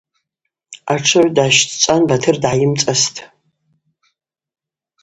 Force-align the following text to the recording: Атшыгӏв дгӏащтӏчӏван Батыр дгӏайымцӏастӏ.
Атшыгӏв 0.93 1.31
дгӏащтӏчӏван 1.35 2.01
Батыр 2.09 2.35
дгӏайымцӏастӏ. 2.39 3.17